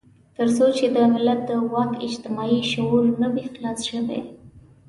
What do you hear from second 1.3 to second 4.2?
د واک اجتماعي شعور نه وي خلاص شوی.